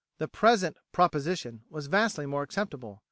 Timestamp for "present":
0.27-0.77